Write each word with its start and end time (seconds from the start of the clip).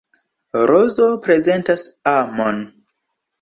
Rozo 0.71 1.09
prezentas 1.27 1.85
amon. 2.15 2.65